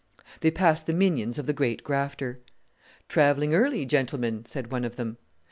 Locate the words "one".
4.71-4.83